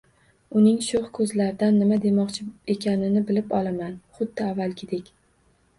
Uning 0.59 0.79
sho‘x 0.85 1.11
ko‘zlaridan 1.17 1.77
nima 1.81 1.99
demoqchi 2.07 2.49
ekanini 2.77 3.25
bilib 3.31 3.55
olaman, 3.61 3.95
xuddi 4.19 4.49
avvalgidek 4.51 5.17